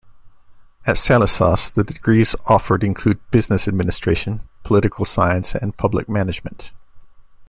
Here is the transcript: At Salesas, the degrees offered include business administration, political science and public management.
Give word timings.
At 0.87 0.95
Salesas, 0.97 1.69
the 1.71 1.83
degrees 1.83 2.35
offered 2.47 2.83
include 2.83 3.19
business 3.29 3.67
administration, 3.67 4.41
political 4.63 5.05
science 5.05 5.53
and 5.53 5.77
public 5.77 6.09
management. 6.09 6.71